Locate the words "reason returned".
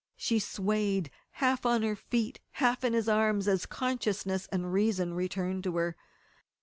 4.73-5.63